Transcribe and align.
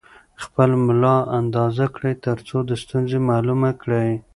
خپل 0.43 0.69
ملا 0.85 1.15
اندازه 1.39 1.85
کړئ 1.95 2.13
ترڅو 2.25 2.57
د 2.69 2.71
ستونزې 2.83 3.19
معلومه 3.29 3.69
کړئ. 3.81 4.09